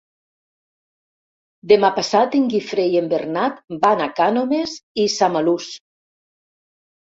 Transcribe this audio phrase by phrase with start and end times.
[1.71, 5.69] Demà passat en Guifré i en Bernat van a Cànoves i Samalús.